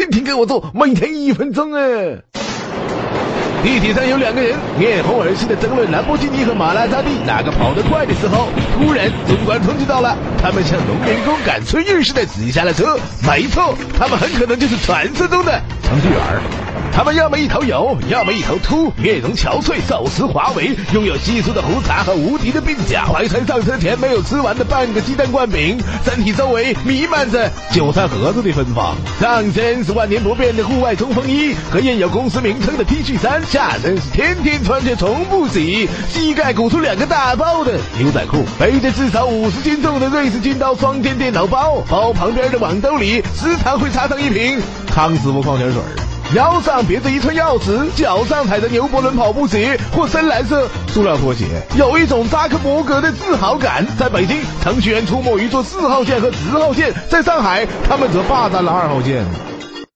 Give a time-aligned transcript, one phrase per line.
[0.00, 2.16] 天天给我做，每天一分钟哎！
[3.62, 12.96] 地铁上有两个人面红耳赤的争论兰博基尼和马拉扎蒂哪个跑得快的时候，突然总管通知到了，他们像农民工赶春运似的挤下了车。
[13.28, 16.59] 没错，他们很可能就是传说中的程序员。
[16.92, 28.94] 他们要么一头油，要么一头秃，面容憔悴，手持华为，拥有稀疏的胡茬和无敌的鬓角，怀揣上车前没有吃完的半个鸡蛋灌饼，身体周围弥漫着韭菜盒子的芬芳。
[29.18, 45.80] 上身是万年不变的户外冲锋衣和印有公司名称的 T 恤衫，下身是天天穿着从不洗，膝盖鼓出两个大包的牛仔裤，背着至少五十斤重的瑞士军刀双肩电脑包，包旁边的网兜里时常会插上一瓶康师傅矿泉水。
[46.34, 51.44] 腰上别着一串钥匙，脚上踩着牛博伦跑步鞋或深蓝色塑料拖鞋，
[51.76, 53.84] 有一种扎克伯格的自豪感。
[53.98, 59.24] 在北京，程序员出没于坐四号线和十号线；在上海，他们则霸占了二号线。